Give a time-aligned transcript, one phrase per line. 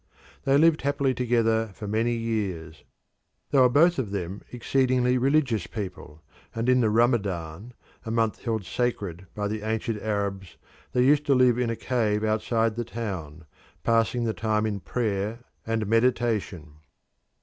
[0.45, 2.83] They lived happily together for many years.
[3.51, 6.23] They were both of them exceedingly religious people,
[6.55, 10.57] and in the Ramadan, a month held sacred by the ancient Arabs,
[10.93, 13.45] they used to live in a cave outside the town,
[13.83, 16.77] passing the time in prayer and meditation.